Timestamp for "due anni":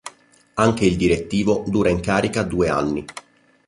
2.41-3.05